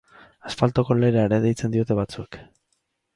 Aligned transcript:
Asfaltoko 0.51 0.95
lera 1.01 1.25
ere 1.29 1.39
deitzen 1.43 1.75
diote 1.75 1.99
batzuek. 2.03 2.39